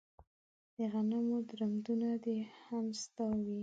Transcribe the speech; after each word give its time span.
د 0.77 0.79
غنمو 0.91 1.37
درمندونه 1.49 2.09
دې 2.23 2.37
هم 2.65 2.85
ستا 3.01 3.27
وي 3.45 3.59